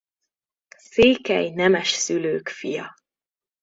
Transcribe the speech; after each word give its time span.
Székely 0.77 1.49
nemes 1.49 1.89
szülők 1.91 2.49
fia. 2.49 2.93